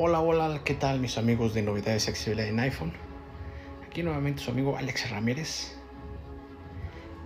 Hola, 0.00 0.20
hola, 0.20 0.60
¿qué 0.62 0.74
tal 0.74 1.00
mis 1.00 1.18
amigos 1.18 1.54
de 1.54 1.62
novedades 1.62 2.06
de 2.06 2.12
accesibilidad 2.12 2.48
en 2.48 2.60
iPhone? 2.60 2.92
Aquí 3.84 4.04
nuevamente 4.04 4.40
su 4.40 4.52
amigo 4.52 4.76
Alex 4.76 5.10
Ramírez 5.10 5.76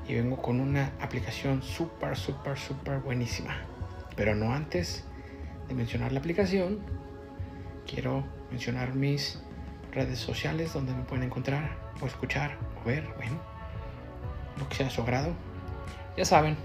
y 0.08 0.14
vengo 0.14 0.40
con 0.40 0.58
una 0.58 0.90
aplicación 0.98 1.62
súper, 1.62 2.16
súper, 2.16 2.56
súper 2.56 3.00
buenísima. 3.00 3.58
Pero 4.16 4.34
no 4.34 4.54
antes 4.54 5.04
de 5.68 5.74
mencionar 5.74 6.12
la 6.12 6.20
aplicación, 6.20 6.80
quiero 7.86 8.24
mencionar 8.50 8.94
mis 8.94 9.38
redes 9.92 10.18
sociales 10.18 10.72
donde 10.72 10.94
me 10.94 11.02
pueden 11.02 11.24
encontrar 11.24 11.76
o 12.00 12.06
escuchar 12.06 12.56
o 12.80 12.88
ver, 12.88 13.06
bueno, 13.18 13.38
lo 14.58 14.66
que 14.70 14.76
sea 14.76 14.86
de 14.86 14.92
su 14.92 15.02
agrado. 15.02 15.34
Ya 16.16 16.24
saben, 16.24 16.56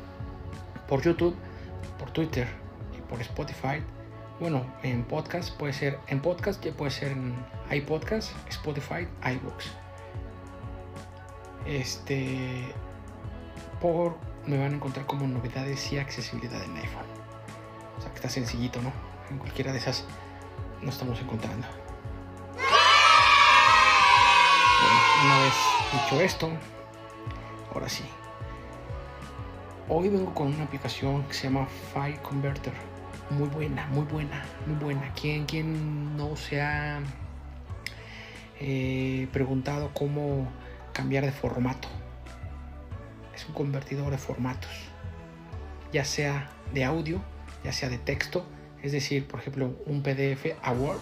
por 0.88 1.02
YouTube, 1.02 1.36
por 2.00 2.12
Twitter 2.12 2.48
y 2.98 3.02
por 3.10 3.20
Spotify 3.20 3.84
bueno, 4.40 4.64
en 4.84 5.04
podcast 5.04 5.52
puede 5.58 5.74
ser, 5.74 6.00
en 6.08 6.22
podcast 6.22 6.64
ya 6.64 6.72
puede 6.72 6.92
ser 6.92 7.12
en 7.12 7.36
iPodcast, 7.72 8.32
Spotify, 8.50 9.08
iBooks. 9.24 9.66
Este, 11.66 12.72
por, 13.82 14.16
me 14.46 14.60
van 14.60 14.74
a 14.74 14.76
encontrar 14.76 15.08
como 15.08 15.28
novedades 15.28 15.92
y 15.92 15.98
accesibilidad 15.98 16.64
en 16.64 16.78
iPhone. 16.78 17.06
O 17.98 18.02
sea 18.02 18.12
que 18.12 18.18
está 18.18 18.30
sencillito, 18.30 18.80
¿no? 18.82 18.92
En 19.32 19.40
cualquiera 19.40 19.72
de 19.72 19.80
esas 19.80 20.06
nos 20.84 20.94
estamos 20.94 21.20
encontrando. 21.20 21.68
Bueno, 24.84 25.00
una 25.26 25.40
vez 25.40 25.54
dicho 25.94 26.22
esto, 26.22 26.50
ahora 27.74 27.90
sí. 27.90 28.04
Hoy 29.90 30.10
vengo 30.10 30.32
con 30.36 30.54
una 30.54 30.66
aplicación 30.66 31.24
que 31.24 31.34
se 31.34 31.46
llama 31.46 31.68
File 31.94 32.22
Converter 32.22 32.97
muy 33.30 33.50
buena, 33.50 33.86
muy 33.88 34.06
buena, 34.06 34.44
muy 34.66 34.76
buena. 34.76 35.14
¿Quién, 35.14 36.16
no 36.16 36.36
se 36.36 36.62
ha 36.62 37.00
eh, 38.60 39.28
preguntado 39.32 39.92
cómo 39.94 40.48
cambiar 40.94 41.26
de 41.26 41.32
formato? 41.32 41.88
Es 43.36 43.46
un 43.48 43.54
convertidor 43.54 44.12
de 44.12 44.18
formatos, 44.18 44.72
ya 45.92 46.06
sea 46.06 46.50
de 46.74 46.86
audio, 46.86 47.22
ya 47.64 47.72
sea 47.72 47.90
de 47.90 47.98
texto, 47.98 48.46
es 48.82 48.92
decir, 48.92 49.28
por 49.28 49.40
ejemplo, 49.40 49.76
un 49.86 50.02
PDF 50.02 50.56
a 50.64 50.72
Word 50.72 51.00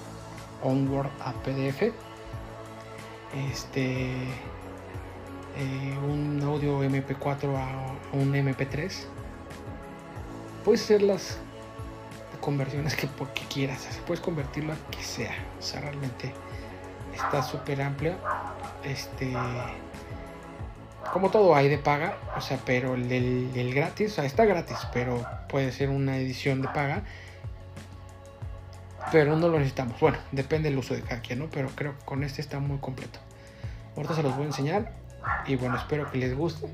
o 0.64 0.70
un 0.70 0.90
Word 0.90 1.10
a 1.20 1.34
PDF. 1.34 1.94
Este, 3.52 4.12
eh, 5.58 5.98
un 6.08 6.42
audio 6.44 6.84
MP4 6.84 7.56
a 7.56 7.96
un 8.14 8.34
MP3. 8.34 8.92
Puede 10.64 10.78
ser 10.78 11.02
las 11.02 11.40
conversiones 12.46 12.96
que 12.96 13.08
porque 13.08 13.42
quieras. 13.52 13.88
puedes 14.06 14.24
convertirlo 14.24 14.76
que 14.92 15.04
sea. 15.04 15.34
O 15.58 15.62
sea, 15.64 15.82
realmente 15.82 16.32
está 17.14 17.42
súper 17.42 17.82
amplia. 17.82 18.18
Este. 18.84 19.34
Como 21.12 21.32
todo 21.32 21.56
hay 21.56 21.70
de 21.70 21.78
paga, 21.80 22.18
o 22.38 22.42
sea, 22.42 22.60
pero 22.66 22.94
el, 22.94 23.12
el, 23.12 23.74
gratis, 23.74 24.12
o 24.12 24.16
sea, 24.16 24.26
está 24.26 24.46
gratis, 24.46 24.78
pero 24.94 25.26
puede 25.50 25.72
ser 25.72 25.90
una 25.90 26.18
edición 26.18 26.62
de 26.62 26.68
paga. 26.68 27.04
Pero 29.12 29.36
no 29.36 29.48
lo 29.48 29.58
necesitamos. 29.58 30.00
Bueno, 30.00 30.18
depende 30.32 30.70
del 30.70 30.78
uso 30.78 30.94
de 30.94 31.02
cada 31.02 31.22
quien, 31.22 31.40
¿no? 31.40 31.48
Pero 31.50 31.70
creo 31.76 31.98
que 31.98 32.06
con 32.06 32.24
este 32.24 32.42
está 32.42 32.60
muy 32.60 32.78
completo. 32.78 33.20
Ahorita 33.96 34.16
se 34.16 34.24
los 34.24 34.36
voy 34.36 34.44
a 34.44 34.48
enseñar. 34.48 34.94
Y 35.48 35.56
bueno, 35.56 35.78
espero 35.78 36.12
que 36.12 36.20
les 36.20 36.36
guste. 36.36 36.68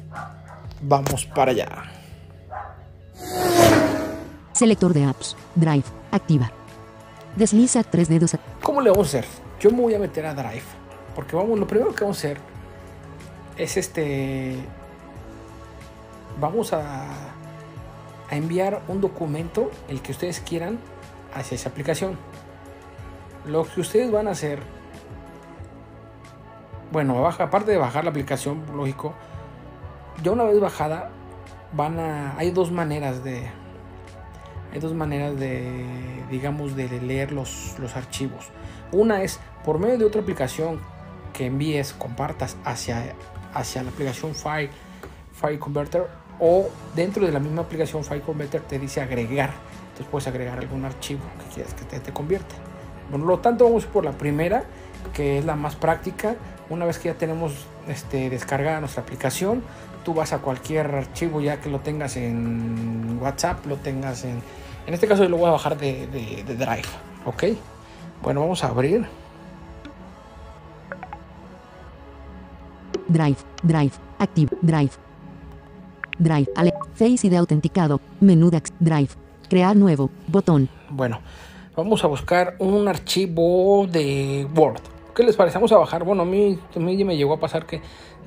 Vamos 0.82 1.26
para 1.26 1.52
allá. 1.52 1.92
Selector 4.62 4.94
de 4.94 5.06
apps. 5.06 5.36
Drive. 5.56 5.86
Activa. 6.12 6.52
Desliza 7.36 7.82
tres 7.82 8.08
dedos. 8.08 8.38
¿Cómo 8.62 8.80
le 8.80 8.92
vamos 8.92 9.08
a 9.08 9.18
hacer? 9.18 9.26
Yo 9.60 9.72
me 9.72 9.82
voy 9.82 9.96
a 9.96 9.98
meter 9.98 10.24
a 10.24 10.36
Drive. 10.36 10.62
Porque 11.16 11.36
vamos, 11.36 11.58
lo 11.58 11.66
primero 11.66 11.96
que 11.96 12.04
vamos 12.04 12.18
a 12.18 12.20
hacer 12.20 12.38
es 13.58 13.76
este. 13.76 14.58
Vamos 16.40 16.74
a, 16.74 17.08
a 18.30 18.36
enviar 18.36 18.84
un 18.88 19.02
documento, 19.02 19.72
el 19.88 20.00
que 20.04 20.12
ustedes 20.12 20.42
quieran, 20.42 20.78
hacia 21.34 21.56
esa 21.56 21.70
aplicación. 21.70 22.16
Lo 23.48 23.64
que 23.64 23.82
ustedes 23.82 24.12
van 24.12 24.28
a 24.28 24.32
hacer. 24.32 24.60
Bueno, 26.92 27.20
baja, 27.20 27.46
aparte 27.46 27.72
de 27.72 27.80
bajar 27.80 28.04
la 28.04 28.12
aplicación, 28.12 28.64
lógico, 28.76 29.16
ya 30.22 30.34
una 30.34 30.44
vez 30.44 30.60
bajada, 30.60 31.10
van 31.74 32.00
a. 32.00 32.38
Hay 32.38 32.52
dos 32.52 32.72
maneras 32.72 33.24
de, 33.24 33.50
hay 34.72 34.80
dos 34.80 34.94
maneras 34.94 35.40
de, 35.40 35.84
digamos, 36.30 36.76
de 36.76 36.88
leer 37.02 37.32
los, 37.32 37.76
los 37.80 37.96
archivos. 37.96 38.50
Una 38.92 39.24
es 39.24 39.40
por 39.64 39.80
medio 39.80 39.98
de 39.98 40.06
otra 40.06 40.22
aplicación 40.22 40.80
que 41.34 41.46
envíes, 41.46 41.94
compartas 41.94 42.58
hacia, 42.64 43.16
hacia 43.54 43.84
la 43.84 43.90
aplicación 43.90 44.36
File, 44.36 44.70
File 45.34 45.60
Converter 45.60 46.08
o 46.40 46.70
dentro 46.96 47.26
de 47.26 47.32
la 47.32 47.40
misma 47.40 47.62
aplicación 47.62 48.04
File 48.04 48.22
Converter 48.22 48.62
te 48.62 48.80
dice 48.80 49.02
agregar. 49.02 49.52
Entonces 49.84 50.08
puedes 50.10 50.28
agregar 50.28 50.58
algún 50.58 50.86
archivo 50.86 51.22
que 51.40 51.56
quieras 51.56 51.74
que 51.74 51.86
te, 51.86 52.00
te 52.00 52.12
convierta. 52.12 52.56
Por 53.10 53.20
lo 53.20 53.40
tanto, 53.40 53.66
vamos 53.66 53.86
por 53.86 54.06
la 54.06 54.14
primera, 54.14 54.64
que 55.14 55.38
es 55.38 55.46
la 55.46 55.56
más 55.56 55.76
práctica. 55.76 56.36
Una 56.70 56.86
vez 56.86 56.98
que 56.98 57.10
ya 57.10 57.16
tenemos 57.16 57.68
este, 57.88 58.30
descargada 58.30 58.80
nuestra 58.80 59.04
aplicación, 59.04 59.64
tú 60.04 60.14
vas 60.14 60.34
a 60.34 60.40
cualquier 60.40 60.94
archivo 60.94 61.42
ya 61.42 61.60
que 61.60 61.70
lo 61.70 61.80
tengas 61.80 62.18
en 62.18 63.20
WhatsApp, 63.22 63.66
lo 63.66 63.78
tengas 63.78 64.24
en... 64.24 64.42
En 64.88 64.94
este 64.94 65.08
caso 65.08 65.24
yo 65.24 65.30
lo 65.30 65.38
voy 65.38 65.48
a 65.48 65.52
bajar 65.52 65.78
de, 65.78 66.08
de, 66.08 66.56
Drive, 66.56 66.88
¿ok? 67.26 67.44
Bueno, 68.24 68.42
vamos 68.42 68.64
a 68.64 68.68
abrir. 68.68 69.06
Drive, 73.08 73.38
Drive, 73.62 73.92
Active, 74.18 74.58
Drive. 74.62 74.92
Drive, 76.18 76.50
Ale, 76.56 76.74
Face 76.96 77.28
ID 77.28 77.36
autenticado, 77.36 78.00
menú 78.20 78.50
de 78.50 78.62
Drive, 78.80 79.10
crear 79.50 79.76
nuevo, 79.76 80.10
botón. 80.28 80.70
Bueno, 80.90 81.20
vamos 81.76 82.04
a 82.04 82.08
buscar 82.08 82.56
un 82.60 82.88
archivo 82.88 83.88
de 83.88 84.48
Word. 84.56 84.82
¿Qué 85.16 85.24
les 85.24 85.36
parece? 85.36 85.58
Vamos 85.58 85.72
a 85.72 85.78
bajar. 85.78 86.04
Bueno, 86.04 86.24
a 86.24 86.26
mí, 86.26 86.58
a 86.76 86.80
mí 86.80 87.04
me 87.04 87.18
llegó 87.18 87.34
a 87.34 87.40
pasar 87.40 87.66
que 87.66 87.82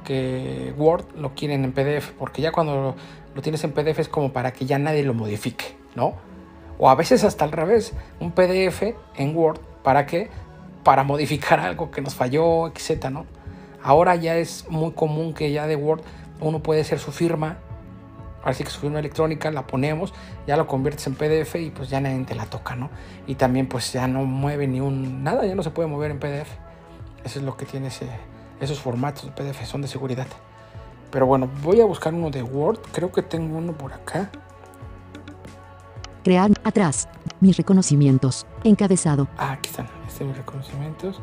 que 0.05 0.73
Word 0.77 1.17
lo 1.17 1.35
quieren 1.35 1.65
en 1.65 1.73
PDF, 1.73 2.13
porque 2.13 2.43
ya 2.43 2.53
cuando 2.53 2.95
lo, 3.35 3.43
tienes 3.43 3.65
en 3.65 3.73
PDF 3.73 3.99
es 3.99 4.09
como 4.09 4.33
para 4.33 4.53
que 4.53 4.67
ya 4.67 4.79
nadie 4.79 5.03
lo 5.03 5.15
modifique, 5.15 5.77
¿no? 5.97 6.15
O 6.79 6.89
a 6.89 6.95
veces 6.95 7.25
hasta 7.25 7.45
al 7.45 7.53
revés, 7.53 7.95
un 8.21 8.33
PDF 8.33 8.95
en 9.17 9.37
Word, 9.37 9.59
¿para 9.83 10.07
qué? 10.07 10.31
Para 10.85 11.03
modificar 11.03 11.59
algo 11.61 11.91
que 11.91 12.01
nos 12.01 12.15
falló, 12.15 12.69
etc., 12.69 13.07
¿no? 13.11 13.27
Ahora 13.83 14.15
ya 14.15 14.37
es 14.37 14.67
muy 14.69 14.93
común 14.93 15.35
que 15.35 15.51
ya 15.53 15.67
de 15.67 15.77
Word 15.77 16.03
uno 16.41 16.63
puede 16.63 16.83
hacer 16.83 16.99
su 16.99 17.13
firma, 17.13 17.59
así 18.45 18.65
que 18.65 18.71
su 18.71 18.81
firma 18.81 18.99
electrónica 18.99 19.51
la 19.51 19.67
ponemos, 19.67 20.15
ya 20.47 20.57
lo 20.57 20.67
conviertes 20.67 21.07
en 21.07 21.15
PDF 21.15 21.57
y 21.57 21.71
pues 21.71 21.91
ya 21.91 22.01
nadie 22.01 22.23
te 22.25 22.35
la 22.35 22.47
toca, 22.47 22.77
¿no? 22.77 22.91
Y 23.27 23.35
también 23.35 23.67
pues 23.67 23.93
ya 23.93 24.07
no 24.07 24.25
mueve 24.25 24.67
ni 24.67 24.81
un... 24.81 25.25
nada, 25.25 25.45
ya 25.47 25.55
no 25.55 25.63
se 25.63 25.71
puede 25.71 25.89
mover 25.89 26.11
en 26.11 26.19
PDF. 26.19 26.51
Eso 27.25 27.39
es 27.39 27.45
lo 27.45 27.57
que 27.57 27.65
tiene 27.65 27.89
ese 27.89 28.07
esos 28.65 28.81
formatos 28.81 29.25
de 29.25 29.31
PDF 29.31 29.65
son 29.67 29.83
de 29.83 29.89
seguridad. 29.89 30.27
Pero 31.11 31.27
bueno, 31.27 31.49
voy 31.63 31.81
a 31.81 31.85
buscar 31.85 32.13
uno 32.13 32.31
de 32.31 32.43
Word. 32.43 32.81
Creo 32.93 33.13
que 33.13 33.23
tengo 33.23 33.57
uno 33.57 33.73
por 33.73 33.93
acá. 33.93 34.31
Crear 36.25 36.51
atrás. 36.65 37.09
Mis 37.41 37.57
reconocimientos. 37.57 38.47
Encabezado. 38.65 39.29
Ah, 39.37 39.53
aquí 39.53 39.71
están. 39.71 39.89
Este 40.09 40.25
mis 40.25 40.37
reconocimientos. 40.37 41.21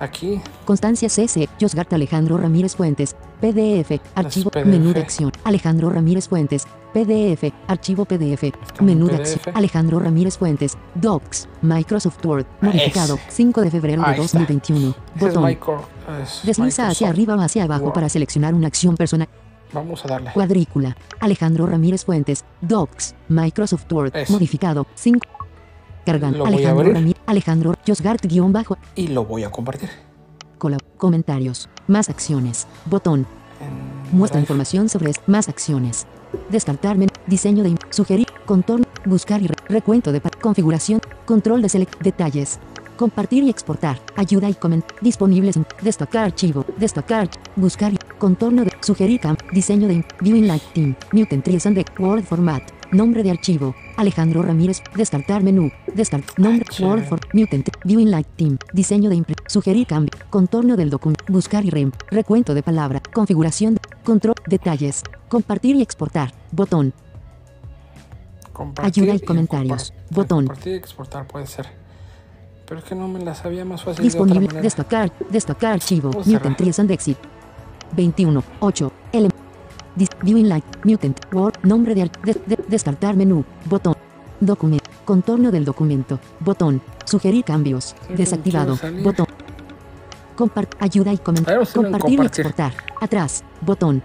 Aquí. 0.00 0.40
Constancia 0.64 1.08
CC. 1.08 1.48
Josgart 1.60 1.92
Alejandro 1.92 2.38
Ramírez 2.38 2.76
Fuentes. 2.76 3.16
PDF. 3.40 4.00
Archivo. 4.14 4.50
Menú 4.64 4.92
de 4.92 5.00
acción. 5.00 5.32
Alejandro 5.44 5.90
Ramírez 5.90 6.28
Fuentes. 6.28 6.66
PDF, 6.92 7.52
archivo 7.66 8.04
PDF, 8.04 8.52
menú 8.80 9.08
de 9.08 9.16
acción, 9.16 9.40
Alejandro 9.54 9.98
Ramírez 9.98 10.38
Fuentes, 10.38 10.76
Docs, 10.94 11.48
Microsoft 11.62 12.24
Word, 12.24 12.46
modificado, 12.60 13.18
5 13.28 13.60
de 13.60 13.70
febrero 13.70 14.02
de 14.02 14.16
2021, 14.16 14.94
botón, 15.20 15.58
desliza 16.44 16.88
hacia 16.88 17.08
arriba 17.08 17.36
o 17.36 17.40
hacia 17.40 17.64
abajo 17.64 17.92
para 17.92 18.08
seleccionar 18.08 18.54
una 18.54 18.68
acción 18.68 18.96
personal. 18.96 19.28
Vamos 19.72 20.04
a 20.04 20.08
darle. 20.08 20.32
Cuadrícula, 20.32 20.96
Alejandro 21.20 21.66
Ramírez 21.66 22.04
Fuentes, 22.04 22.44
Docs, 22.62 23.14
Microsoft 23.28 23.90
Word, 23.92 24.12
modificado, 24.28 24.86
5. 24.94 25.20
Cargan, 26.06 26.34
Alejandro 26.36 26.92
Ramírez, 26.92 27.22
Alejandro, 27.26 27.74
guion 28.22 28.52
bajo. 28.52 28.78
Y 28.94 29.08
lo 29.08 29.26
voy 29.26 29.44
a 29.44 29.50
compartir. 29.50 29.90
comentarios, 30.96 31.68
más 31.86 32.08
acciones, 32.08 32.66
botón. 32.86 33.26
Muestra 34.12 34.40
información 34.40 34.88
sobre 34.88 35.12
más 35.26 35.48
acciones. 35.50 36.06
Descartarme. 36.50 37.06
Diseño 37.26 37.62
de 37.62 37.76
sugerir. 37.90 38.26
Contorno. 38.46 38.86
Buscar 39.04 39.42
y 39.42 39.48
recuento 39.68 40.12
de 40.12 40.20
configuración. 40.20 41.00
Control 41.24 41.62
de 41.62 41.68
select. 41.68 42.00
Detalles. 42.00 42.58
Compartir 42.96 43.44
y 43.44 43.50
exportar. 43.50 44.00
Ayuda 44.16 44.50
y 44.50 44.54
comentar. 44.54 44.94
Disponibles 45.00 45.56
en 45.56 45.66
destacar 45.82 46.24
archivo. 46.24 46.64
Destacar. 46.78 47.28
Buscar 47.56 47.92
y 47.92 47.98
contorno 48.18 48.64
de 48.64 48.72
sugerir 48.80 49.20
camp. 49.20 49.40
Diseño 49.52 49.88
de 49.88 50.04
viewing 50.20 50.46
light 50.46 50.62
team. 50.74 50.94
New 51.12 51.26
entries 51.30 51.66
and 51.66 51.84
Word 51.98 52.24
format. 52.24 52.62
Nombre 52.90 53.22
de 53.22 53.30
archivo. 53.30 53.74
Alejandro 53.96 54.42
Ramírez. 54.42 54.82
Descartar 54.96 55.42
menú. 55.42 55.70
Descartar. 55.94 56.38
Nombre. 56.38 56.64
Word 56.80 57.04
for. 57.04 57.20
Mutant. 57.32 57.68
Viewing 57.84 58.10
Light 58.10 58.26
Team. 58.36 58.56
Diseño 58.72 59.10
de. 59.10 59.37
Sugerir 59.48 59.86
cambio. 59.86 60.10
Contorno 60.30 60.76
del 60.76 60.90
documento. 60.90 61.24
Buscar 61.28 61.64
y 61.64 61.70
rem. 61.70 61.90
Recuento 62.10 62.54
de 62.54 62.62
palabra. 62.62 63.00
Configuración. 63.12 63.74
de- 63.74 63.80
Control. 64.04 64.34
Detalles. 64.46 65.02
Compartir 65.28 65.74
y 65.76 65.82
exportar. 65.82 66.32
Botón. 66.52 66.92
Compartir 68.52 69.04
Ayuda 69.04 69.14
y 69.16 69.20
comentarios. 69.20 69.92
compar- 69.92 70.14
Botón. 70.14 70.46
Compartir 70.46 70.72
y 70.74 70.76
exportar 70.76 71.26
puede 71.26 71.46
ser. 71.46 71.66
pero 72.66 72.80
es 72.80 72.84
que 72.86 72.94
no 72.94 73.08
me 73.08 73.18
la 73.24 73.34
sabía 73.34 73.64
más 73.64 73.82
fácil 73.82 73.96
de 73.98 74.02
Disponible. 74.04 74.44
otra. 74.46 74.60
Destacar. 74.60 75.10
Destacar 75.30 75.72
archivo. 75.72 76.10
Mutant 76.26 76.54
Trails 76.58 76.78
and 76.78 76.90
Exit. 76.90 77.16
21. 77.96 78.42
8. 78.60 78.92
Ele. 79.12 79.30
Dis- 79.96 80.10
Viewing 80.22 80.50
Light. 80.50 80.64
Mutant. 80.84 81.18
Word. 81.32 81.54
Nombre 81.62 81.94
de, 81.94 82.10
de- 82.24 82.34
de- 82.46 82.64
Descartar 82.68 83.16
menú. 83.16 83.42
Botón. 83.64 83.94
Documento. 84.40 84.84
Contorno 85.06 85.50
del 85.50 85.64
documento. 85.64 86.20
Botón. 86.40 86.82
Sugerir 87.06 87.42
cambios. 87.42 87.94
Sí, 88.06 88.14
Desactivado. 88.14 88.78
Botón. 89.02 89.26
Compart. 90.38 90.80
Ayuda 90.80 91.12
y 91.12 91.18
comentar. 91.18 91.58
Compartir 91.74 92.20
y 92.20 92.24
exportar. 92.24 92.72
Atrás. 93.00 93.42
Botón. 93.60 94.00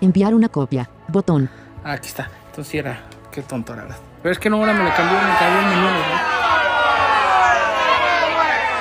Enviar 0.00 0.32
una 0.32 0.48
copia. 0.48 0.88
Botón. 1.08 1.50
Ah, 1.82 1.94
aquí 1.94 2.06
está. 2.06 2.30
Entonces 2.46 2.70
sí 2.70 2.78
era. 2.78 3.00
Qué 3.32 3.42
tonto, 3.42 3.74
la 3.74 3.82
verdad. 3.82 3.96
Pero 4.22 4.32
es 4.32 4.38
que 4.38 4.48
no, 4.48 4.58
ahora 4.58 4.74
me 4.74 4.84
lo 4.84 4.94
cambió, 4.94 5.18
me 5.18 5.34
cambió 5.36 5.58
el 5.58 5.66
menú. 5.66 5.88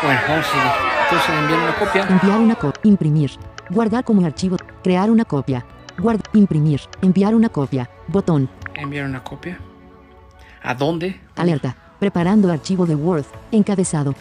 Bueno, 0.04 0.22
vamos 0.30 0.46
a 0.46 0.52
seguir. 0.52 0.72
Entonces 1.04 1.30
enviar 1.40 1.60
una 1.60 1.76
copia. 1.80 2.08
Enviar 2.08 2.40
una 2.40 2.56
copia. 2.56 2.82
Imprimir. 2.84 3.32
Guardar 3.72 4.04
como 4.04 4.24
archivo. 4.24 4.58
Crear 4.84 5.10
una 5.10 5.26
copia. 5.26 5.66
Guardar. 5.98 6.30
Imprimir. 6.34 6.82
Enviar 7.02 7.34
una 7.34 7.50
copia. 7.50 7.90
Botón. 8.10 8.48
Enviar 8.76 9.06
una 9.06 9.24
copia. 9.24 9.58
¿A 10.62 10.76
dónde? 10.76 11.20
Alerta. 11.36 11.76
Preparando 11.98 12.52
archivo 12.52 12.86
de 12.86 12.94
Word. 12.94 13.26
Encabezado. 13.52 14.14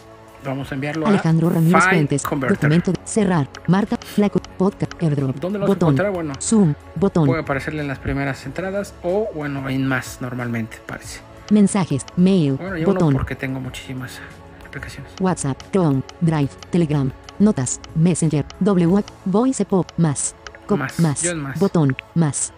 Vamos 0.43 0.71
a 0.71 0.75
enviarlo 0.75 1.05
a 1.05 1.09
Alejandro 1.09 1.49
Ramírez 1.49 1.83
Fuentes. 1.83 2.23
Documento. 2.23 2.93
cerrar. 3.03 3.47
Marca. 3.67 3.97
Flaco. 3.97 4.39
Podcast. 4.57 4.93
Airdrop. 5.01 5.35
¿Dónde 5.37 5.59
lo 5.59 5.67
Botón. 5.67 5.89
encontrar? 5.89 6.11
Bueno, 6.11 6.33
Zoom. 6.41 6.73
Botón. 6.95 7.27
puede 7.27 7.41
aparecerle 7.41 7.81
en 7.81 7.87
las 7.87 7.99
primeras 7.99 8.43
entradas 8.45 8.93
o, 9.03 9.29
bueno, 9.35 9.69
en 9.69 9.85
más 9.87 10.17
normalmente, 10.21 10.77
parece. 10.85 11.19
Mensajes. 11.51 12.05
Mail. 12.15 12.53
Bueno, 12.55 12.77
yo 12.77 12.87
no 12.87 12.93
Botón. 12.93 13.13
porque 13.13 13.35
tengo 13.35 13.59
muchísimas 13.59 14.19
aplicaciones. 14.65 15.11
WhatsApp, 15.19 15.61
Chrome, 15.71 16.01
Drive, 16.21 16.49
Telegram, 16.71 17.11
Notas, 17.39 17.79
Messenger, 17.95 18.45
W, 18.61 19.03
Voice 19.25 19.65
Pop, 19.65 19.87
más, 19.97 20.33
Co- 20.65 20.77
Más, 20.77 20.99
más, 20.99 21.21
yo 21.21 21.31
en 21.31 21.39
más. 21.39 21.59
botón, 21.59 21.95
más, 22.15 22.53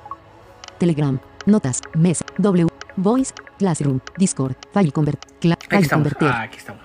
Telegram, 0.77 1.17
Notas, 1.47 1.81
Mes, 1.95 2.23
W, 2.37 2.67
Voice, 2.95 3.33
Classroom, 3.57 3.99
Discord, 4.17 4.53
File 4.73 4.91
Convert, 4.91 5.25
cla- 5.41 5.57
File. 5.69 5.89
Converter, 5.89 6.27
Ah, 6.27 6.41
aquí 6.43 6.57
estamos. 6.57 6.82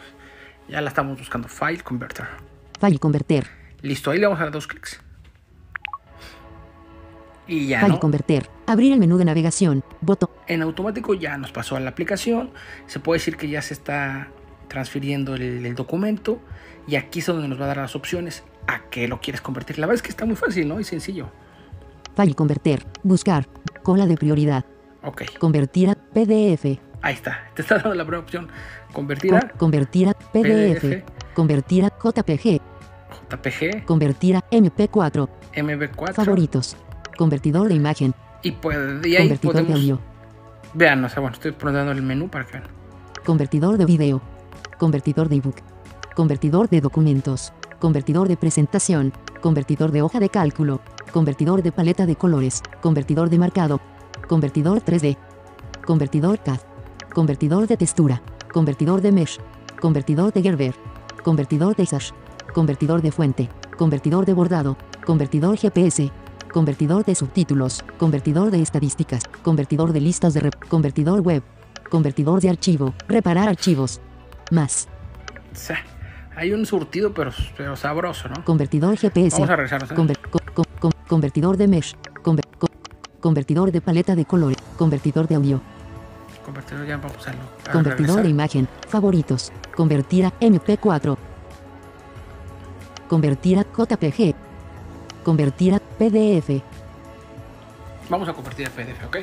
Ya 0.69 0.81
la 0.81 0.89
estamos 0.89 1.19
buscando. 1.19 1.49
File 1.49 1.83
Converter. 1.83 2.27
File 2.81 2.99
Converter, 2.99 3.47
Listo, 3.83 4.11
ahí 4.11 4.19
le 4.19 4.27
vamos 4.27 4.41
a 4.41 4.45
dar 4.45 4.53
dos 4.53 4.67
clics. 4.67 5.01
Y 7.47 7.69
ya, 7.69 7.81
File 7.81 7.95
¿no? 7.95 8.01
Converter, 8.01 8.49
abrir 8.67 8.93
el 8.93 8.99
menú 8.99 9.17
de 9.17 9.25
navegación, 9.25 9.83
botón, 10.01 10.29
En 10.47 10.63
automático 10.63 11.15
ya 11.15 11.39
nos 11.39 11.51
pasó 11.51 11.77
a 11.77 11.81
la 11.81 11.91
aplicación. 11.91 12.51
Se 12.87 13.01
puede 13.01 13.19
decir 13.19 13.37
que 13.37 13.49
ya 13.49 13.63
se 13.63 13.75
está 13.75 14.29
transfiriendo 14.69 15.35
el, 15.35 15.65
el 15.65 15.75
documento. 15.75 16.41
Y 16.87 16.97
aquí 16.97 17.21
es 17.21 17.27
donde 17.27 17.49
nos 17.49 17.61
va 17.61 17.65
a 17.65 17.69
dar 17.69 17.77
las 17.79 17.97
opciones 17.97 18.43
a 18.67 18.83
qué 18.91 19.09
lo 19.09 19.21
quieres 19.21 19.41
convertir. 19.41 19.79
La 19.79 19.87
verdad 19.87 19.97
es 19.97 20.03
que 20.03 20.11
está 20.11 20.25
muy 20.25 20.37
fácil, 20.37 20.69
¿no? 20.69 20.79
Y 20.81 20.85
sencillo. 20.85 21.31
File 22.17 22.35
Converter, 22.35 22.85
buscar, 23.03 23.47
cola 23.83 24.07
de 24.07 24.17
prioridad, 24.17 24.65
Ok, 25.03 25.23
convertir 25.39 25.91
a 25.91 25.95
PDF, 25.95 26.79
ahí 27.03 27.15
está. 27.15 27.39
Te 27.55 27.63
está 27.63 27.77
dando 27.77 27.95
la 27.95 28.05
primera 28.05 28.21
opción. 28.25 28.49
Convertir 28.93 29.31
co- 29.31 29.37
a 29.37 29.49
convertir 29.51 30.09
a 30.09 30.15
PDF, 30.15 30.81
PDF. 30.81 31.05
convertir 31.35 31.85
a 31.85 31.89
JPG, 31.89 32.61
JPG, 33.31 33.85
convertir 33.85 34.37
a 34.37 34.45
MP4, 34.51 35.29
MB4. 35.55 36.13
favoritos, 36.15 36.77
convertidor 37.17 37.69
de 37.69 37.75
imagen, 37.75 38.15
Y, 38.43 38.53
puede, 38.53 39.09
y 39.09 39.17
ahí 39.17 39.23
convertidor 39.29 39.67
de 39.67 39.73
audio. 39.75 40.01
Vean, 40.75 41.05
o 41.05 41.09
sea, 41.09 41.21
bueno, 41.21 41.35
estoy 41.35 41.53
poniendo 41.53 41.91
el 41.93 42.03
menú 42.03 42.29
para 42.29 42.45
que 42.47 42.53
vean. 42.59 42.65
Convertidor 43.25 43.77
de 43.79 43.85
video. 43.85 44.21
Convertidor 44.79 45.29
de 45.29 45.37
ebook. 45.37 45.57
Convertidor 46.15 46.69
de 46.69 46.81
documentos. 46.81 47.53
Convertidor 47.81 48.29
de 48.29 48.37
presentación. 48.37 49.13
Convertidor 49.41 49.93
de 49.93 50.03
hoja 50.03 50.21
de 50.21 50.29
cálculo. 50.29 50.81
Convertidor 51.13 51.63
de 51.63 51.73
paleta 51.73 52.07
de 52.07 52.17
colores. 52.17 52.63
Convertidor 52.81 53.29
de 53.31 53.39
marcado. 53.39 53.81
Convertidor 54.29 54.81
3D. 54.83 55.17
Convertidor 55.85 56.39
CAD. 56.41 56.59
Convertidor 57.19 57.67
de 57.67 57.77
textura. 57.77 58.23
Convertidor 58.53 59.01
de 59.01 59.11
mesh. 59.11 59.39
Convertidor 59.81 60.33
de 60.33 60.41
Gerber. 60.41 60.73
Convertidor 61.25 61.75
de 61.75 61.85
Sash. 61.85 62.13
Convertidor 62.55 63.03
de 63.03 63.11
fuente. 63.11 63.49
Convertidor 63.77 64.25
de 64.25 64.35
bordado. 64.35 64.77
Convertidor 65.05 65.57
GPS. 65.59 66.13
Convertidor 66.53 67.05
de 67.05 67.17
subtítulos. 67.17 67.83
Convertidor 67.99 68.53
de 68.53 68.63
estadísticas. 68.63 69.25
Convertidor 69.43 69.93
de 69.93 70.01
listas 70.01 70.33
de 70.33 70.41
rep. 70.43 70.55
Convertidor 70.69 71.21
web. 71.23 71.43
Convertidor 71.91 72.41
de 72.41 72.51
archivo. 72.51 72.95
Reparar 73.09 73.49
archivos. 73.49 74.01
Más. 74.53 74.87
Hay 76.37 76.53
un 76.53 76.67
surtido, 76.67 77.13
pero, 77.15 77.33
pero 77.57 77.75
sabroso, 77.75 78.29
¿no? 78.29 78.45
Convertidor 78.45 78.97
GPS. 78.97 79.35
Vamos 79.39 79.51
a 79.51 79.57
regresarnos. 79.57 79.91
¿eh? 79.91 79.95
Conver- 79.97 80.21
co- 80.31 80.39
co- 80.55 80.65
co- 80.79 80.93
convertidor 81.09 81.57
de 81.57 81.67
mesh. 81.67 81.97
Conver- 82.23 82.47
co- 82.61 82.69
convertidor 83.19 83.73
de 83.73 83.81
paleta 83.81 84.15
de 84.15 84.25
colores. 84.25 84.59
Convertidor 84.77 85.27
de 85.27 85.35
audio. 85.35 85.61
Convertidor, 86.49 86.87
ya 86.87 86.97
vamos 86.97 87.29
a, 87.29 87.33
lo, 87.35 87.43
a 87.69 87.73
Convertidor 87.73 88.23
de 88.23 88.31
imagen. 88.31 88.67
Favoritos. 88.89 89.53
Convertir 89.77 90.25
a 90.25 90.33
MP4. 90.41 91.19
Convertir 93.07 93.59
a 93.59 93.65
JPG. 93.65 94.35
Convertir 95.23 95.75
a 95.75 95.79
PDF. 95.79 96.63
Vamos 98.09 98.31
a 98.31 98.33
convertir 98.33 98.67
a 98.67 98.71
PDF, 98.71 99.05
¿ok? 99.05 99.19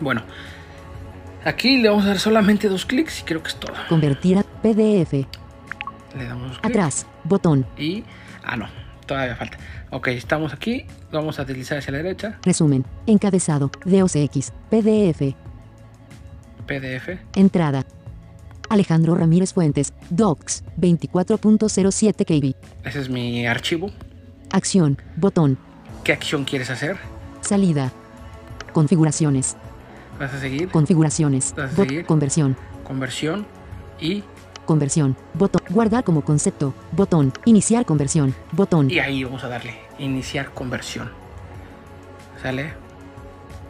Bueno, 0.00 0.22
aquí 1.44 1.78
le 1.78 1.88
vamos 1.88 2.04
a 2.04 2.08
dar 2.08 2.20
solamente 2.20 2.68
dos 2.68 2.86
clics 2.86 3.22
y 3.22 3.24
creo 3.24 3.42
que 3.42 3.48
es 3.48 3.56
todo. 3.56 3.74
Convertir 3.88 4.38
a 4.38 4.44
PDF. 4.44 5.26
Le 6.16 6.24
damos. 6.28 6.60
Atrás. 6.62 7.08
Botón. 7.24 7.66
Y. 7.76 8.04
Ah, 8.44 8.56
no, 8.56 8.68
todavía 9.04 9.34
falta. 9.34 9.58
Ok, 9.90 10.06
estamos 10.08 10.52
aquí. 10.52 10.86
Vamos 11.10 11.40
a 11.40 11.44
deslizar 11.44 11.78
hacia 11.78 11.90
la 11.90 11.98
derecha. 11.98 12.38
Resumen. 12.44 12.86
Encabezado. 13.08 13.72
DOCX. 13.84 14.52
PDF. 14.70 15.49
PDF. 16.70 17.18
Entrada. 17.34 17.84
Alejandro 18.68 19.16
Ramírez 19.16 19.52
Fuentes. 19.52 19.92
Docs. 20.10 20.62
24.07 20.78 22.24
KB. 22.24 22.54
Ese 22.86 23.00
es 23.00 23.08
mi 23.08 23.44
archivo. 23.44 23.90
Acción. 24.52 24.96
Botón. 25.16 25.58
¿Qué 26.04 26.12
acción 26.12 26.44
quieres 26.44 26.70
hacer? 26.70 26.96
Salida. 27.40 27.90
Configuraciones. 28.72 29.56
Vas 30.20 30.32
a 30.32 30.38
seguir. 30.38 30.68
Configuraciones. 30.68 31.54
¿Vas 31.56 31.72
a 31.72 31.76
seguir? 31.76 32.06
conversión. 32.06 32.56
Conversión. 32.84 33.46
Y, 34.00 34.22
Conversión. 34.64 35.16
Botón. 35.34 35.62
Guardar 35.70 36.04
como 36.04 36.24
concepto. 36.24 36.72
Botón. 36.92 37.32
Iniciar 37.44 37.84
conversión. 37.84 38.32
Botón. 38.52 38.88
y 38.88 39.00
ahí 39.00 39.24
vamos 39.24 39.42
a 39.42 39.48
darle. 39.48 39.74
Iniciar 39.98 40.52
conversión. 40.54 41.10
¿Sale? 42.40 42.72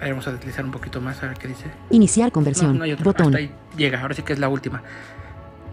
Ahí 0.00 0.10
vamos 0.10 0.26
a 0.26 0.32
deslizar 0.32 0.64
un 0.64 0.70
poquito 0.70 1.00
más 1.00 1.22
a 1.22 1.26
ver 1.26 1.36
qué 1.36 1.48
dice. 1.48 1.66
Iniciar 1.90 2.28
No, 2.28 2.32
conversión. 2.32 2.78
no 2.78 2.84
hay 2.84 2.92
otro. 2.92 3.04
Botón. 3.04 3.26
Hasta 3.26 3.38
ahí 3.38 3.50
llega. 3.76 4.00
Ahora 4.00 4.14
sí 4.14 4.22
que 4.22 4.32
es 4.32 4.38
la 4.38 4.48
última. 4.48 4.82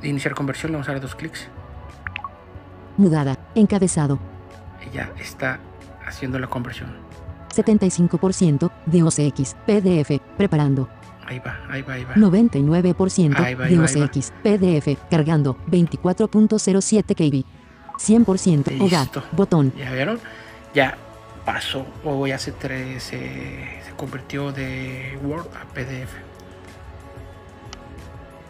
Iniciar 0.03 0.33
conversión. 0.35 0.71
Le 0.71 0.75
vamos 0.77 0.89
a 0.89 0.91
dar 0.93 1.01
dos 1.01 1.15
clics. 1.15 1.47
Mudada. 2.97 3.37
Encabezado. 3.55 4.19
Y 4.85 4.95
ya 4.95 5.11
está 5.19 5.59
haciendo 6.05 6.39
la 6.39 6.47
conversión. 6.47 6.89
75% 7.55 8.71
de 8.85 9.03
OCX. 9.03 9.55
PDF. 9.65 10.19
Preparando. 10.37 10.89
Ahí 11.25 11.39
va, 11.39 11.57
ahí 11.69 11.81
va, 11.81 11.93
ahí 11.93 12.03
va. 12.05 12.15
99% 12.15 13.37
Ahí 13.39 13.53
va, 13.55 13.65
ahí 13.65 13.71
de 13.75 13.79
va, 13.79 13.85
ahí 13.85 13.99
va. 13.99 14.05
OCX. 14.05 14.31
PDF. 14.43 14.97
Cargando. 15.09 15.57
24.07 15.69 17.15
KB. 17.15 17.45
100% 17.97 18.81
hogar. 18.81 19.07
Botón. 19.31 19.73
¿Ya 19.77 19.91
vieron? 19.91 20.19
Ya 20.73 20.97
pasó, 21.47 21.85
o 22.03 22.27
ya 22.27 22.37
se, 22.37 22.53
tre- 22.53 22.99
se, 22.99 23.17
se 23.85 23.91
convirtió 23.95 24.51
de 24.51 25.17
Word 25.23 25.47
a 25.55 25.63
PDF. 25.73 26.11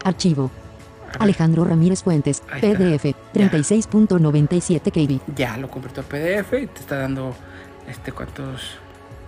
Archivo. 0.04 0.50
Alejandro 1.20 1.64
Ramírez 1.64 2.02
Fuentes. 2.02 2.40
PDF. 2.60 3.14
36.97 3.34 4.90
KB. 4.90 5.20
Ya 5.36 5.56
lo 5.56 5.70
convirtió 5.70 6.02
a 6.02 6.06
PDF 6.06 6.52
y 6.54 6.66
te 6.66 6.80
está 6.80 6.98
dando 6.98 7.34
este 7.88 8.10
cuántos 8.12 8.76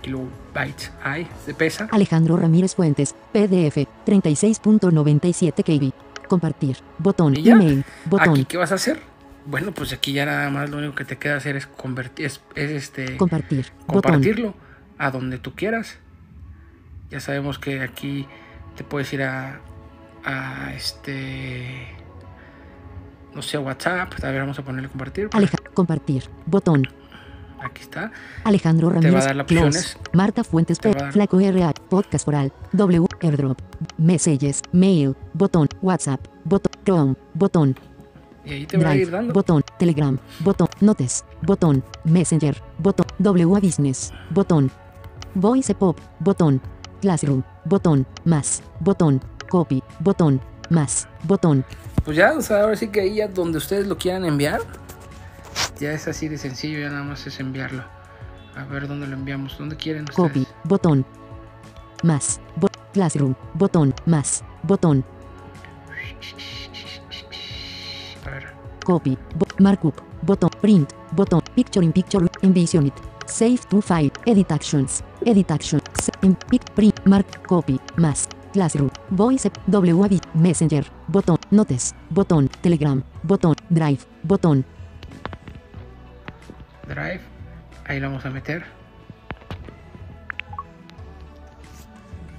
kilobytes 0.01 0.91
hay 1.01 1.27
de 1.47 1.53
pesa. 1.53 1.87
Alejandro 1.91 2.35
Ramírez 2.35 2.75
Fuentes. 2.75 3.15
PDF. 3.31 3.87
36.97 4.05 5.63
KB. 5.63 6.27
Compartir. 6.27 6.77
Botón. 6.97 7.35
Email. 7.37 7.85
Botón. 8.05 8.29
Aquí, 8.31 8.45
¿qué 8.45 8.57
vas 8.57 8.71
a 8.73 8.75
hacer? 8.75 9.01
Bueno, 9.45 9.71
pues 9.71 9.91
aquí 9.93 10.13
ya 10.13 10.25
nada 10.25 10.49
más 10.49 10.69
lo 10.69 10.77
único 10.77 10.93
que 10.95 11.05
te 11.05 11.17
queda 11.17 11.35
hacer 11.37 11.55
es 11.55 11.65
convertir, 11.67 12.25
es, 12.25 12.41
es 12.55 12.71
este, 12.71 13.17
Compartir. 13.17 13.67
Botón. 13.87 14.01
compartirlo 14.01 14.53
a 14.97 15.09
donde 15.11 15.37
tú 15.39 15.53
quieras. 15.55 15.97
Ya 17.09 17.19
sabemos 17.19 17.57
que 17.59 17.81
aquí 17.81 18.27
te 18.75 18.83
puedes 18.83 19.11
ir 19.13 19.23
a, 19.23 19.59
a 20.23 20.73
este 20.75 21.87
no 23.33 23.41
sé 23.41 23.57
WhatsApp 23.57 24.13
a 24.23 24.29
ver 24.29 24.41
vamos 24.41 24.59
a 24.59 24.63
ponerle 24.63 24.89
compartir 24.89 25.29
Aleja, 25.31 25.57
compartir 25.73 26.23
botón 26.45 26.83
aquí 27.61 27.81
está 27.81 28.11
Alejandro 28.43 28.89
te 28.89 28.93
va 28.95 28.99
a 28.99 29.01
Ramírez 29.03 29.25
dar 29.25 29.35
las 29.35 29.47
Close, 29.47 29.67
opciones 29.67 29.97
Marta 30.13 30.43
Fuentes 30.43 30.79
dar- 30.79 31.11
Flaco 31.13 31.39
RA 31.39 31.73
Podcast 31.89 32.27
Oral 32.27 32.51
W 32.73 33.05
Airdrop 33.21 33.59
Messages 33.97 34.61
Mail 34.73 35.15
Botón 35.33 35.67
WhatsApp 35.81 36.25
Botón 36.43 36.71
Chrome 36.85 37.15
Botón 37.33 37.75
y 38.45 38.53
ahí 38.53 38.65
te 38.65 38.77
va 38.77 38.89
a 38.89 38.95
ir 38.95 39.01
Drive 39.05 39.11
dando. 39.11 39.33
Botón 39.33 39.63
Telegram 39.77 40.17
Botón 40.39 40.67
Notes 40.79 41.23
Botón 41.43 41.83
Messenger 42.05 42.61
Botón 42.79 43.05
W 43.19 43.45
Business 43.45 44.11
Botón 44.31 44.71
Voice 45.35 45.73
Pop 45.75 45.99
Botón 46.19 46.61
Classroom 47.01 47.43
Botón 47.65 48.05
Más 48.25 48.61
Botón 48.79 49.21
Copy 49.49 49.83
Botón 49.99 50.41
Más 50.69 51.07
Botón. 51.23 51.63
Pues 52.03 52.17
ya 52.17 52.33
o 52.33 52.41
sea 52.41 52.61
ahora 52.63 52.75
sí 52.75 52.87
que 52.87 53.01
ahí 53.01 53.15
ya 53.15 53.27
donde 53.27 53.57
ustedes 53.59 53.85
lo 53.87 53.97
quieran 53.97 54.25
enviar 54.25 54.61
ya 55.79 55.91
es 55.93 56.07
así 56.07 56.27
de 56.27 56.37
sencillo 56.37 56.79
ya 56.79 56.89
nada 56.89 57.03
más 57.03 57.25
es 57.27 57.39
enviarlo. 57.39 57.83
A 58.55 58.65
ver 58.65 58.87
dónde 58.87 59.07
lo 59.07 59.13
enviamos 59.15 59.57
dónde 59.57 59.75
quieren 59.77 60.05
Copy 60.07 60.45
Botón 60.63 61.05
Más 62.03 62.39
Bo- 62.55 62.69
Classroom 62.93 63.35
Botón 63.53 63.93
Más 64.05 64.43
Botón 64.63 65.05
Copy, 68.85 69.17
markup, 69.59 69.93
botón, 70.23 70.49
print, 70.61 70.91
botón, 71.15 71.41
picture 71.55 71.83
in 71.85 71.91
picture, 71.91 72.25
envision 72.41 72.87
it, 72.87 72.93
save 73.27 73.59
to 73.69 73.81
file, 73.81 74.11
edit 74.25 74.51
actions, 74.51 75.03
edit 75.25 75.51
actions, 75.51 75.83
se- 76.01 76.11
in 76.23 76.35
pic, 76.49 76.63
print, 76.73 76.99
mark, 77.05 77.25
copy, 77.47 77.79
más, 77.97 78.27
classroom, 78.53 78.89
voice, 79.11 79.51
WAV, 79.67 80.19
messenger, 80.33 80.85
botón, 81.07 81.37
notes, 81.51 81.93
botón, 82.09 82.49
telegram, 82.61 83.03
botón, 83.23 83.55
drive, 83.69 83.99
botón, 84.23 84.65
drive. 86.87 87.21
Ahí 87.87 87.99
lo 87.99 88.07
vamos 88.09 88.25
a 88.25 88.29
meter. 88.31 88.63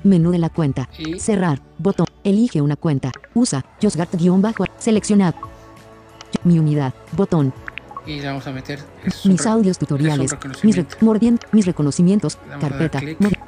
Menú 0.02 0.32
de 0.32 0.38
la 0.38 0.48
cuenta, 0.50 0.88
y 0.98 1.20
cerrar, 1.20 1.60
botón, 1.78 2.06
elige 2.24 2.60
una 2.60 2.74
cuenta, 2.74 3.12
usa, 3.34 3.64
bajo 4.40 4.64
seleccionado, 4.76 5.36
mi 6.44 6.58
unidad, 6.58 6.92
botón, 7.12 7.52
y 8.06 8.20
le 8.20 8.26
vamos 8.26 8.46
a 8.46 8.52
meter 8.52 8.80
mis 9.24 9.46
audios 9.46 9.78
tutoriales, 9.78 10.34
mis, 10.62 10.76
mis 11.52 11.66
reconocimientos, 11.66 12.38
carpeta, 12.60 13.00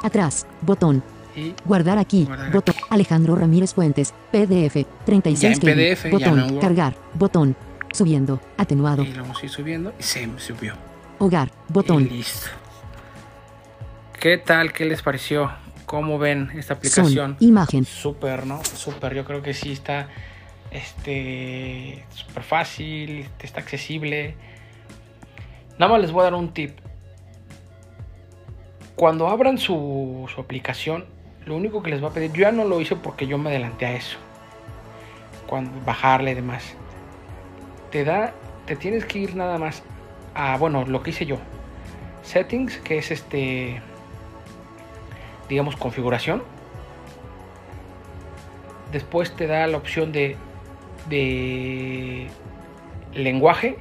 atrás, 0.02 0.46
botón, 0.62 1.02
y 1.36 1.52
Guardar 1.64 1.98
aquí. 1.98 2.24
Guardar 2.26 2.52
botón. 2.52 2.74
aquí. 2.78 2.84
Alejandro 2.90 3.34
Ramírez 3.34 3.74
Fuentes. 3.74 4.14
PDF. 4.30 4.86
36 5.04 5.40
Ya 5.60 5.70
en 5.72 5.76
PDF, 5.76 6.04
ya 6.04 6.10
Botón. 6.10 6.54
no. 6.54 6.60
Cargar. 6.60 6.96
Botón. 7.14 7.56
Subiendo. 7.92 8.40
Atenuado. 8.56 9.02
y 9.02 9.12
lo 9.12 9.22
vamos 9.22 9.42
a 9.42 9.46
ir 9.46 9.50
subiendo 9.50 9.92
y 9.98 10.02
se 10.04 10.28
subió 10.38 10.74
Hogar. 11.18 11.50
Y 11.68 11.72
Botón. 11.72 12.04
listo. 12.08 12.46
¿Qué 14.20 14.38
tal? 14.38 14.72
¿Qué 14.72 14.84
les 14.84 15.02
pareció? 15.02 15.50
¿Cómo 15.86 16.18
ven 16.18 16.50
esta 16.54 16.74
Son. 16.74 16.78
aplicación? 16.78 17.36
Imagen. 17.40 17.84
Súper, 17.84 18.46
¿no? 18.46 18.62
Súper. 18.64 19.14
Yo 19.14 19.24
creo 19.24 19.42
que 19.42 19.54
sí 19.54 19.72
está 19.72 20.08
este 20.74 22.04
súper 22.10 22.42
fácil, 22.42 23.28
está 23.40 23.60
accesible. 23.60 24.34
Nada 25.78 25.92
más 25.92 26.00
les 26.00 26.12
voy 26.12 26.22
a 26.22 26.24
dar 26.24 26.34
un 26.34 26.52
tip. 26.52 26.78
Cuando 28.96 29.28
abran 29.28 29.56
su, 29.58 30.28
su 30.34 30.40
aplicación, 30.40 31.06
lo 31.46 31.56
único 31.56 31.82
que 31.82 31.90
les 31.90 32.02
va 32.02 32.08
a 32.08 32.12
pedir, 32.12 32.32
yo 32.32 32.42
ya 32.42 32.52
no 32.52 32.64
lo 32.64 32.80
hice 32.80 32.96
porque 32.96 33.26
yo 33.26 33.38
me 33.38 33.50
adelanté 33.50 33.86
a 33.86 33.92
eso. 33.92 34.18
Cuando 35.46 35.70
bajarle 35.84 36.32
y 36.32 36.34
demás. 36.34 36.74
Te 37.90 38.04
da, 38.04 38.34
te 38.66 38.74
tienes 38.74 39.04
que 39.04 39.20
ir 39.20 39.36
nada 39.36 39.58
más 39.58 39.82
a, 40.34 40.56
bueno, 40.58 40.84
lo 40.84 41.02
que 41.02 41.10
hice 41.10 41.24
yo. 41.24 41.38
Settings, 42.22 42.78
que 42.78 42.98
es 42.98 43.12
este, 43.12 43.80
digamos, 45.48 45.76
configuración. 45.76 46.42
Después 48.90 49.34
te 49.36 49.46
da 49.46 49.66
la 49.66 49.76
opción 49.76 50.10
de, 50.10 50.36
de 51.08 52.28
lenguaje. 53.12 53.78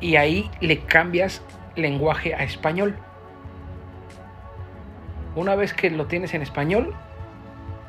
Y 0.00 0.16
ahí 0.16 0.50
le 0.60 0.80
cambias 0.80 1.42
lenguaje 1.76 2.34
a 2.34 2.42
español. 2.42 2.96
Una 5.34 5.54
vez 5.54 5.72
que 5.72 5.90
lo 5.90 6.06
tienes 6.06 6.34
en 6.34 6.42
español, 6.42 6.94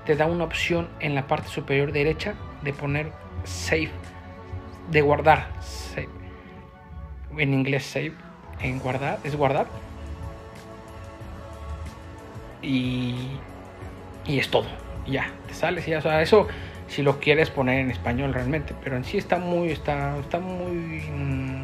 te 0.05 0.15
da 0.15 0.27
una 0.27 0.43
opción 0.43 0.89
en 0.99 1.15
la 1.15 1.27
parte 1.27 1.49
superior 1.49 1.91
derecha 1.91 2.35
de 2.61 2.73
poner 2.73 3.11
save, 3.43 3.91
de 4.89 5.01
guardar. 5.01 5.49
Save. 5.59 6.09
En 7.37 7.53
inglés 7.53 7.85
save, 7.85 8.13
en 8.59 8.79
guardar, 8.79 9.19
es 9.23 9.35
guardar. 9.35 9.67
Y, 12.61 13.27
y 14.25 14.39
es 14.39 14.49
todo. 14.49 14.67
Ya, 15.07 15.31
te 15.47 15.53
sales 15.53 15.87
y 15.87 15.91
ya. 15.91 15.99
O 15.99 16.01
sea, 16.01 16.21
eso 16.21 16.47
si 16.87 17.01
lo 17.01 17.19
quieres 17.19 17.49
poner 17.49 17.79
en 17.79 17.91
español 17.91 18.33
realmente. 18.33 18.73
Pero 18.83 18.97
en 18.97 19.03
sí 19.03 19.17
está 19.17 19.37
muy, 19.37 19.69
está, 19.69 20.17
está 20.19 20.39
muy. 20.39 21.01
mm, 21.01 21.63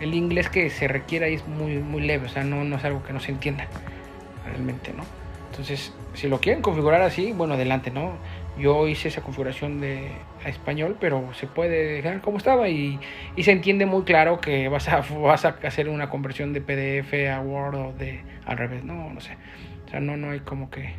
el 0.00 0.14
inglés 0.14 0.48
que 0.48 0.70
se 0.70 0.88
requiere 0.88 1.26
ahí 1.26 1.34
es 1.34 1.46
muy, 1.46 1.78
muy 1.78 2.02
leve. 2.02 2.26
O 2.26 2.28
sea, 2.28 2.44
no, 2.44 2.64
no 2.64 2.76
es 2.76 2.84
algo 2.84 3.02
que 3.02 3.12
no 3.12 3.20
se 3.20 3.32
entienda 3.32 3.66
realmente, 4.46 4.92
¿no? 4.92 5.04
Entonces, 5.50 5.92
si 6.14 6.28
lo 6.28 6.40
quieren 6.40 6.62
configurar 6.62 7.02
así, 7.02 7.32
bueno, 7.32 7.54
adelante, 7.54 7.90
¿no? 7.90 8.12
Yo 8.58 8.86
hice 8.88 9.08
esa 9.08 9.20
configuración 9.20 9.80
de 9.80 10.10
a 10.44 10.48
español, 10.48 10.96
pero 11.00 11.32
se 11.34 11.46
puede 11.46 11.94
dejar 11.94 12.20
como 12.20 12.38
estaba 12.38 12.68
y, 12.68 12.98
y 13.36 13.42
se 13.44 13.52
entiende 13.52 13.86
muy 13.86 14.02
claro 14.02 14.40
que 14.40 14.68
vas 14.68 14.88
a, 14.88 15.04
vas 15.22 15.44
a 15.44 15.56
hacer 15.62 15.88
una 15.88 16.10
conversión 16.10 16.52
de 16.52 16.60
PDF 16.60 17.30
a 17.32 17.40
Word 17.40 17.74
o 17.74 17.92
de 17.92 18.22
al 18.46 18.58
revés, 18.58 18.84
no, 18.84 19.10
no 19.10 19.20
sé. 19.20 19.36
O 19.86 19.90
sea, 19.90 20.00
no, 20.00 20.16
no 20.16 20.30
hay 20.30 20.40
como 20.40 20.70
que 20.70 20.94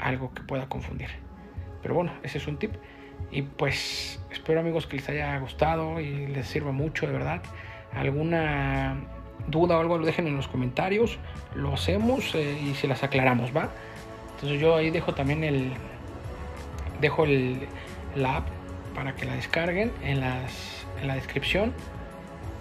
algo 0.00 0.32
que 0.34 0.42
pueda 0.42 0.68
confundir. 0.68 1.10
Pero 1.82 1.94
bueno, 1.94 2.12
ese 2.22 2.38
es 2.38 2.46
un 2.46 2.58
tip. 2.58 2.72
Y 3.30 3.42
pues 3.42 4.20
espero 4.30 4.60
amigos 4.60 4.86
que 4.86 4.96
les 4.96 5.08
haya 5.08 5.38
gustado 5.38 6.00
y 6.00 6.26
les 6.26 6.46
sirva 6.46 6.72
mucho, 6.72 7.06
de 7.06 7.12
verdad. 7.12 7.42
Alguna 7.92 8.96
duda 9.46 9.76
o 9.76 9.80
algo 9.80 9.98
lo 9.98 10.06
dejen 10.06 10.26
en 10.26 10.36
los 10.36 10.48
comentarios. 10.48 11.18
Lo 11.54 11.74
hacemos 11.74 12.34
eh, 12.34 12.58
y 12.62 12.74
se 12.74 12.88
las 12.88 13.02
aclaramos, 13.02 13.54
¿va? 13.56 13.70
Entonces 14.34 14.60
yo 14.60 14.76
ahí 14.76 14.90
dejo 14.90 15.14
también 15.14 15.44
el... 15.44 15.72
Dejo 17.00 17.24
el, 17.24 17.66
la 18.14 18.38
app 18.38 18.48
para 18.94 19.14
que 19.14 19.24
la 19.24 19.34
descarguen 19.34 19.92
en, 20.02 20.20
las, 20.20 20.84
en 21.00 21.08
la 21.08 21.14
descripción. 21.14 21.72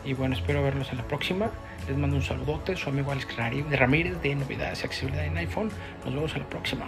Y 0.06 0.14
bueno, 0.14 0.36
espero 0.36 0.64
verlos 0.64 0.92
en 0.92 0.98
la 0.98 1.04
próxima. 1.04 1.50
Les 1.88 1.98
mando 1.98 2.16
un 2.16 2.22
saludote, 2.22 2.76
su 2.76 2.90
amigo 2.90 3.12
Alex 3.12 3.36
Ramírez 3.72 4.22
de 4.22 4.36
Novedades 4.36 4.84
y 4.84 4.86
Accesibilidad 4.86 5.26
en 5.26 5.38
iPhone. 5.38 5.70
Nos 6.06 6.14
vemos 6.14 6.34
en 6.36 6.42
la 6.42 6.50
próxima. 6.50 6.86